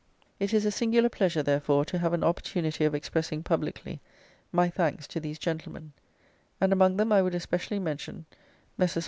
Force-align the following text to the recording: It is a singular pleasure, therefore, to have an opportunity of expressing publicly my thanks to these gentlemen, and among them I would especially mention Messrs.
It 0.39 0.51
is 0.51 0.65
a 0.65 0.71
singular 0.71 1.09
pleasure, 1.09 1.43
therefore, 1.43 1.85
to 1.85 1.99
have 1.99 2.11
an 2.11 2.23
opportunity 2.23 2.85
of 2.85 2.95
expressing 2.95 3.43
publicly 3.43 4.01
my 4.51 4.67
thanks 4.67 5.05
to 5.09 5.19
these 5.19 5.37
gentlemen, 5.37 5.91
and 6.59 6.73
among 6.73 6.97
them 6.97 7.11
I 7.11 7.21
would 7.21 7.35
especially 7.35 7.77
mention 7.77 8.25
Messrs. 8.79 8.99